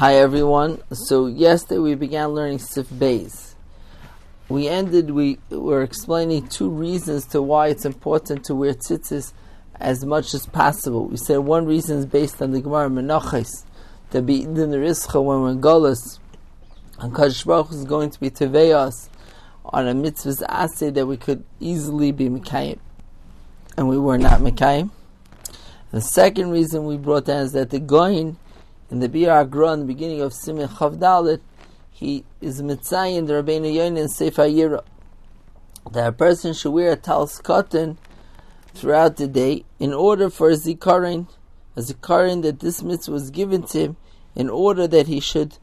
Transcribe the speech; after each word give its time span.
Hi 0.00 0.14
everyone. 0.14 0.80
So 0.92 1.26
yesterday 1.26 1.78
we 1.78 1.94
began 1.94 2.30
learning 2.30 2.60
Sif 2.60 2.86
Bays. 2.88 3.54
We 4.48 4.66
ended, 4.66 5.10
we 5.10 5.36
were 5.50 5.82
explaining 5.82 6.48
two 6.48 6.70
reasons 6.70 7.26
to 7.26 7.42
why 7.42 7.66
it's 7.66 7.84
important 7.84 8.46
to 8.46 8.54
wear 8.54 8.72
tzitzis 8.72 9.34
as 9.78 10.06
much 10.06 10.32
as 10.32 10.46
possible. 10.46 11.04
We 11.04 11.18
said 11.18 11.40
one 11.40 11.66
reason 11.66 11.98
is 11.98 12.06
based 12.06 12.40
on 12.40 12.52
the 12.52 12.62
Gemara 12.62 12.88
Menachos, 12.88 13.66
to 14.12 14.22
be 14.22 14.42
in 14.42 14.54
the 14.54 14.78
Rischa 14.78 15.22
when 15.22 15.42
we're 15.42 15.60
Golas, 15.60 16.18
and 16.98 17.12
Kadosh 17.12 17.44
Baruch 17.44 17.70
is 17.70 17.84
going 17.84 18.08
to 18.08 18.18
be 18.18 18.30
Teveyas 18.30 19.10
on 19.66 19.86
a 19.86 19.92
mitzvah's 19.92 20.42
assay 20.48 20.88
that 20.88 21.04
we 21.04 21.18
could 21.18 21.44
easily 21.60 22.10
be 22.10 22.30
Mekayim. 22.30 22.78
And 23.76 23.86
we 23.86 23.98
were 23.98 24.16
not 24.16 24.40
Mekayim. 24.40 24.92
The 25.90 26.00
second 26.00 26.52
reason 26.52 26.86
we 26.86 26.96
brought 26.96 27.26
down 27.26 27.42
is 27.42 27.52
that 27.52 27.68
the 27.68 27.80
Goin 27.80 28.38
in 28.90 28.98
the 28.98 29.08
Biur 29.08 29.48
HaGra 29.48 29.74
in 29.74 29.80
the 29.80 29.86
beginning 29.86 30.20
of 30.20 30.32
Siman 30.32 30.68
Chavdalit, 30.68 31.40
he 31.90 32.24
is 32.40 32.60
Mitzayin, 32.60 33.26
the 33.26 33.34
Rabbeinu 33.34 33.72
Yoin 33.72 33.96
in 33.96 34.08
Sefer 34.08 34.42
Yira, 34.42 34.82
that 35.92 36.08
a 36.08 36.12
person 36.12 36.52
should 36.52 36.72
wear 36.72 36.92
a 36.92 36.96
talis 36.96 37.40
katan 37.40 37.96
throughout 38.74 39.16
the 39.16 39.28
day 39.28 39.64
in 39.78 39.92
order 39.92 40.28
for 40.28 40.50
a 40.50 40.54
zikaron, 40.54 41.28
a 41.76 41.80
zikaron 41.80 42.42
that 42.42 42.60
this 42.60 42.82
mitzvah 42.82 43.12
was 43.12 43.30
given 43.30 43.62
to 43.62 43.78
him 43.78 43.96
in 44.34 44.48
order 44.48 44.88
that 44.88 45.06
he 45.06 45.20
should 45.20 45.58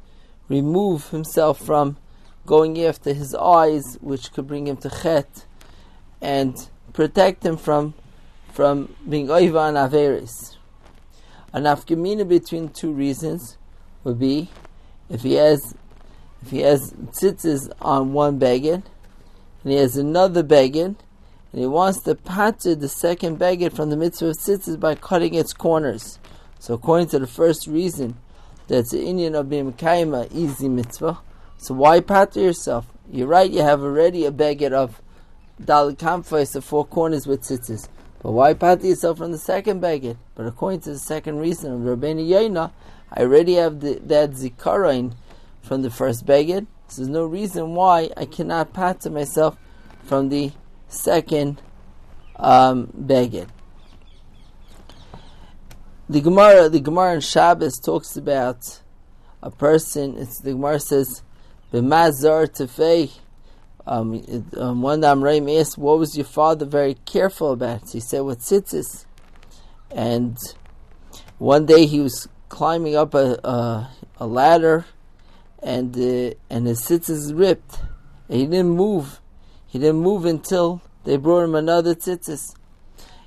remove 0.48 1.10
himself 1.10 1.60
from 1.60 1.98
going 2.46 2.82
after 2.82 3.14
his 3.14 3.36
eyes, 3.36 3.98
which 4.00 4.32
could 4.32 4.48
bring 4.48 4.68
him 4.68 4.78
to 4.78 4.90
chet, 4.90 5.46
and 6.22 6.70
protect 6.94 7.46
him 7.46 7.58
from 7.58 7.94
from 8.54 8.96
being 9.08 9.28
oiva 9.28 9.68
and 9.68 9.78
averis. 9.78 10.56
An 11.58 11.64
afkamina 11.64 12.28
between 12.28 12.70
two 12.70 12.94
reasons 12.94 13.58
would 14.04 14.20
be 14.20 14.52
if 15.10 15.24
he 15.24 15.34
has 15.34 15.74
if 16.44 16.52
he 16.52 16.60
has 16.60 16.92
tzitzis 16.92 17.72
on 17.82 18.14
one 18.14 18.40
beged 18.40 18.84
and 19.64 19.74
he 19.74 19.74
has 19.74 19.98
another 19.98 20.44
beged 20.44 20.86
and 20.86 20.98
he 21.52 21.66
wants 21.66 22.04
to 22.04 22.14
pater 22.14 22.76
the 22.76 22.88
second 22.88 23.40
beged 23.40 23.74
from 23.74 23.90
the 23.90 23.98
mitzvah 23.98 24.28
of 24.28 24.38
tzitzis 24.38 24.80
by 24.80 24.94
cutting 24.94 25.34
its 25.34 25.52
corners. 25.52 26.20
So 26.60 26.76
according 26.76 27.08
to 27.08 27.18
the 27.18 27.26
first 27.26 27.66
reason, 27.66 28.18
that's 28.68 28.92
the 28.92 29.00
inyan 29.00 29.34
of 29.34 29.50
being 29.50 29.74
kaima 29.74 30.32
easy 30.32 30.70
mitzvah. 30.70 31.18
So 31.58 31.74
why 31.74 32.02
pater 32.02 32.40
yourself? 32.40 32.86
You're 33.12 33.26
right. 33.26 33.50
You 33.50 33.64
have 33.64 33.82
already 33.82 34.26
a 34.26 34.32
beged 34.32 34.74
of 34.74 35.02
dalit 35.60 35.98
kamfais 35.98 36.56
of 36.56 36.64
four 36.64 36.86
corners 36.86 37.26
with 37.26 37.42
tzitzis. 37.42 37.90
But 38.22 38.32
why 38.32 38.54
pat 38.54 38.84
yourself 38.84 39.20
from 39.20 39.32
the 39.32 39.38
second 39.38 39.82
beged? 39.82 40.18
But 40.36 40.48
according 40.48 40.82
to 40.82 40.92
the 40.92 41.00
second 41.00 41.40
reason 41.40 41.74
of 41.74 41.80
Rabbeinu 41.82 42.28
Yoina, 42.28 42.72
I 43.12 43.22
already 43.22 43.54
have 43.56 43.80
the, 43.80 44.00
that 44.06 44.32
zikaron 44.32 45.16
from 45.62 45.82
the 45.82 45.92
first 45.92 46.26
beged. 46.26 46.68
So 46.88 47.02
there's 47.02 47.10
no 47.10 47.26
reason 47.26 47.76
why 47.76 48.10
I 48.18 48.26
cannot 48.26 48.74
pat 48.74 49.02
to 49.02 49.10
myself 49.10 49.58
from 50.04 50.30
the 50.30 50.52
second 50.88 51.62
um, 52.38 52.88
beged. 52.98 53.48
The 56.10 56.22
Gemara, 56.22 56.70
the 56.70 56.80
Gemara 56.80 57.16
in 57.16 57.22
Shabbos 57.22 57.80
talks 57.80 58.16
about 58.16 58.82
a 59.44 59.52
person. 59.52 60.18
It's 60.18 60.40
the 60.40 60.52
Gemara 60.52 60.80
says, 60.80 61.22
"B'mazar 61.74 62.48
tefei." 62.48 63.12
Um, 63.88 64.22
um, 64.58 64.82
one 64.82 65.02
time 65.02 65.24
Ram 65.24 65.48
asked, 65.48 65.78
"What 65.78 65.98
was 65.98 66.18
your 66.18 66.26
father 66.26 66.66
very 66.66 66.96
careful 67.06 67.54
about?" 67.54 67.90
He 67.92 68.02
said, 68.02 68.20
"With 68.20 68.42
tzitzis." 68.42 69.06
And 69.92 70.38
one 71.38 71.66
day 71.66 71.86
he 71.86 72.02
was 72.02 72.28
climbing 72.50 72.98
up 72.98 73.14
a 73.14 73.40
a, 73.46 73.90
a 74.18 74.28
ladder, 74.28 74.86
and 75.64 75.96
uh, 75.96 76.36
and 76.50 76.68
his 76.68 76.82
tzitzis 76.82 77.38
ripped. 77.38 77.80
And 78.28 78.42
he 78.42 78.46
didn't 78.46 78.72
move. 78.72 79.22
He 79.66 79.80
didn't 79.80 80.02
move 80.02 80.26
until 80.26 80.82
they 81.06 81.16
brought 81.16 81.46
him 81.46 81.56
another 81.56 81.96
tzitzis. 81.96 82.56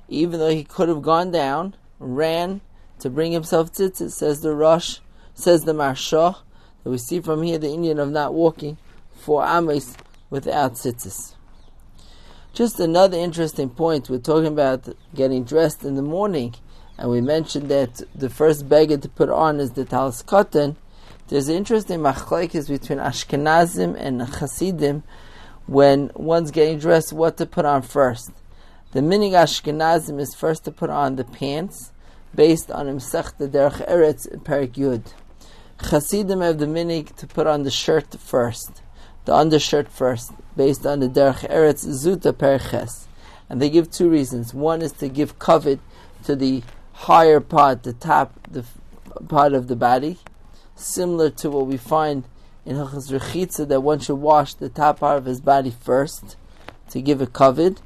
Even 0.09 0.39
though 0.39 0.51
he 0.51 0.63
could 0.63 0.89
have 0.89 1.01
gone 1.01 1.31
down, 1.31 1.75
ran 1.97 2.61
to 2.99 3.09
bring 3.09 3.31
himself 3.31 3.73
tzitzis, 3.73 4.11
says 4.11 4.41
the 4.41 4.53
Rosh, 4.53 4.99
says 5.33 5.63
the 5.63 5.73
Maharsha, 5.73 6.37
that 6.83 6.89
we 6.89 6.99
see 6.99 7.19
from 7.19 7.41
here 7.41 7.57
the 7.57 7.67
inyan 7.67 7.97
of 7.97 8.11
not 8.11 8.35
walking 8.35 8.77
for 9.15 9.43
ames 9.43 9.95
without 10.31 10.73
tzitzis. 10.73 11.35
Just 12.53 12.79
another 12.79 13.17
interesting 13.17 13.69
point, 13.69 14.09
we're 14.09 14.17
talking 14.17 14.47
about 14.47 14.89
getting 15.13 15.43
dressed 15.43 15.83
in 15.83 15.95
the 15.95 16.01
morning, 16.01 16.55
and 16.97 17.11
we 17.11 17.21
mentioned 17.21 17.69
that 17.69 18.01
the 18.15 18.29
first 18.29 18.67
beged 18.67 19.03
to 19.03 19.09
put 19.09 19.29
on 19.29 19.59
is 19.59 19.71
the 19.71 19.85
talis 19.85 20.23
katan. 20.23 20.75
There's 21.27 21.47
an 21.47 21.55
interesting 21.55 21.99
machlokes 21.99 22.67
between 22.67 22.99
Ashkenazim 22.99 23.95
and 23.97 24.21
Hasidim 24.21 25.03
when 25.67 26.11
one's 26.15 26.51
getting 26.51 26.79
dressed, 26.79 27.13
what 27.13 27.37
to 27.37 27.45
put 27.45 27.65
on 27.65 27.83
first. 27.83 28.31
The 28.91 28.99
minhag 28.99 29.31
Ashkenazim 29.31 30.19
is 30.19 30.35
first 30.35 30.65
to 30.65 30.71
put 30.71 30.89
on 30.89 31.15
the 31.15 31.23
pants, 31.23 31.91
based 32.35 32.71
on 32.71 32.87
Imsech 32.87 33.37
Derech 33.37 33.87
Eretz 33.87 34.27
Perek 34.43 34.73
Yud. 34.73 35.13
Hasidim 35.79 36.41
have 36.41 36.57
the 36.57 36.65
minhag 36.65 37.15
to 37.17 37.27
put 37.27 37.47
on 37.47 37.63
the 37.63 37.71
shirt 37.71 38.13
first 38.19 38.81
the 39.25 39.33
undershirt 39.33 39.87
first, 39.89 40.31
based 40.55 40.85
on 40.85 40.99
the 40.99 41.07
Derech 41.07 41.49
Eretz 41.49 41.85
Zuta 41.85 42.33
Perches. 42.33 43.07
And 43.49 43.61
they 43.61 43.69
give 43.69 43.91
two 43.91 44.09
reasons. 44.09 44.53
One 44.53 44.81
is 44.81 44.93
to 44.93 45.09
give 45.09 45.37
kavod 45.39 45.79
to 46.23 46.35
the 46.35 46.63
higher 46.93 47.39
part, 47.39 47.83
the 47.83 47.93
top, 47.93 48.33
the 48.49 48.65
part 49.27 49.53
of 49.53 49.67
the 49.67 49.75
body, 49.75 50.19
similar 50.75 51.29
to 51.29 51.49
what 51.49 51.67
we 51.67 51.77
find 51.77 52.23
in 52.65 52.75
Hilchas 52.75 53.11
Rechitza, 53.11 53.67
that 53.67 53.81
one 53.81 53.99
should 53.99 54.15
wash 54.15 54.53
the 54.53 54.69
top 54.69 54.99
part 54.99 55.17
of 55.17 55.25
his 55.25 55.41
body 55.41 55.71
first 55.71 56.35
to 56.89 57.01
give 57.01 57.21
a 57.21 57.27
kavod. 57.27 57.79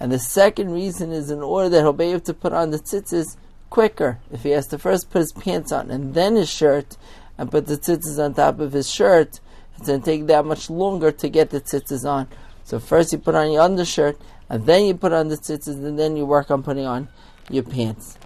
And 0.00 0.12
the 0.12 0.18
second 0.18 0.70
reason 0.70 1.10
is 1.12 1.30
in 1.30 1.42
order 1.42 1.68
that 1.70 1.80
he'll 1.80 1.92
be 1.92 2.04
able 2.04 2.20
to 2.20 2.34
put 2.34 2.52
on 2.52 2.70
the 2.70 2.78
tzitzis 2.78 3.36
quicker. 3.70 4.20
If 4.30 4.44
he 4.44 4.50
has 4.50 4.66
to 4.68 4.78
first 4.78 5.10
put 5.10 5.20
his 5.20 5.32
pants 5.32 5.72
on 5.72 5.90
and 5.90 6.14
then 6.14 6.36
his 6.36 6.48
shirt, 6.48 6.96
and 7.36 7.50
put 7.50 7.66
the 7.66 7.78
tzitzis 7.78 8.22
on 8.22 8.34
top 8.34 8.58
of 8.58 8.72
his 8.72 8.90
shirt, 8.90 9.40
it's 9.78 9.86
going 9.86 10.00
to 10.00 10.04
take 10.04 10.26
that 10.26 10.44
much 10.44 10.68
longer 10.68 11.12
to 11.12 11.28
get 11.28 11.50
the 11.50 11.60
tzitzis 11.60 12.08
on. 12.08 12.28
So 12.64 12.78
first 12.80 13.12
you 13.12 13.18
put 13.18 13.34
on 13.34 13.52
your 13.52 13.62
undershirt, 13.62 14.20
and 14.48 14.66
then 14.66 14.84
you 14.84 14.94
put 14.94 15.12
on 15.12 15.28
the 15.28 15.36
tzitzis, 15.36 15.68
and 15.68 15.98
then 15.98 16.16
you 16.16 16.26
work 16.26 16.50
on 16.50 16.62
putting 16.62 16.84
on 16.84 17.08
your 17.48 17.62
pants. 17.62 18.18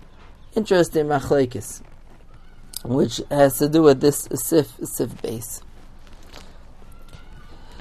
Interesting 0.57 1.07
machlokes, 1.07 1.83
which 2.85 3.21
has 3.31 3.59
to 3.59 3.69
do 3.69 3.83
with 3.83 4.01
this 4.01 4.29
sif 4.35 4.73
sif 4.83 5.21
base. 5.21 5.63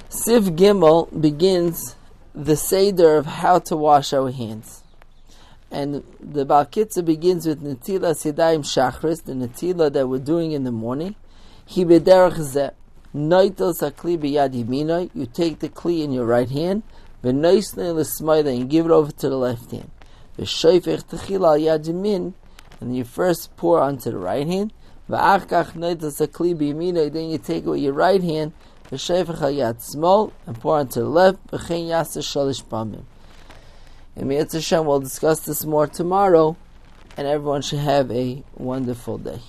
Sif 0.08 0.44
Gimel 0.44 1.20
begins 1.20 1.96
the 2.34 2.56
seder 2.56 3.16
of 3.16 3.26
how 3.26 3.58
to 3.60 3.76
wash 3.76 4.12
our 4.12 4.30
hands. 4.30 4.82
And 5.70 6.04
the 6.20 6.44
Balkitza 6.44 7.02
begins 7.02 7.46
with 7.46 7.62
Netilas 7.62 8.30
Yadayim 8.30 8.60
Shachris, 8.60 9.24
the 9.24 9.32
Natila 9.32 9.90
that 9.90 10.06
we're 10.06 10.18
doing 10.18 10.52
in 10.52 10.64
the 10.64 10.72
morning. 10.72 11.14
He 11.64 11.84
bederach 11.86 12.36
zeh. 12.36 12.72
You 13.14 13.50
take 13.50 13.58
the 13.58 13.74
kli 15.68 16.02
in 16.02 16.12
your 16.12 16.24
right 16.24 16.48
hand, 16.48 16.82
and 17.22 17.44
give 18.70 18.86
it 18.86 18.90
over 18.90 19.12
to 19.12 19.28
the 19.28 19.36
left 19.36 19.70
hand. 19.70 19.90
V'shoifech 20.38 21.04
techila 21.04 22.32
and 22.80 22.96
you 22.96 23.04
first 23.04 23.54
pour 23.56 23.82
onto 23.82 24.10
the 24.10 24.16
right 24.16 24.46
hand, 24.46 24.72
v'achkach 25.10 25.74
then 27.12 27.28
you 27.28 27.36
take 27.36 27.64
it 27.64 27.68
with 27.68 27.80
your 27.80 27.92
right 27.92 28.22
hand, 28.22 28.54
yad 28.90 29.82
small, 29.82 30.32
and 30.46 30.58
pour 30.58 30.78
onto 30.78 31.00
the 31.00 31.06
left, 31.06 31.46
shalish. 31.48 32.62
And 34.16 34.26
Mitzvah 34.26 34.56
Hashem 34.56 34.86
will 34.86 35.00
discuss 35.00 35.40
this 35.40 35.66
more 35.66 35.86
tomorrow, 35.86 36.56
and 37.18 37.26
everyone 37.26 37.60
should 37.60 37.80
have 37.80 38.10
a 38.10 38.42
wonderful 38.56 39.18
day. 39.18 39.40